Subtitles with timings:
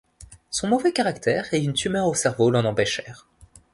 [0.49, 3.27] Son mauvais caractère et une tumeur au cerveau l'en empêchèrent.